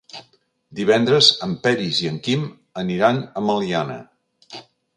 Divendres 0.77 1.27
en 1.47 1.53
Peris 1.67 2.01
i 2.05 2.09
en 2.13 2.17
Quim 2.29 2.47
aniran 2.85 3.23
a 3.27 3.45
Meliana. 3.51 3.99